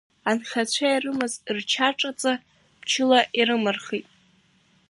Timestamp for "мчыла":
2.79-3.19